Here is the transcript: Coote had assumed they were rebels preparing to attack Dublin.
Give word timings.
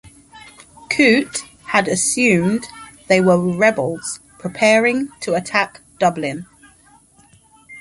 Coote 0.89 1.41
had 1.67 1.87
assumed 1.87 2.65
they 3.05 3.21
were 3.21 3.37
rebels 3.39 4.19
preparing 4.39 5.09
to 5.19 5.35
attack 5.35 5.81
Dublin. 5.99 6.47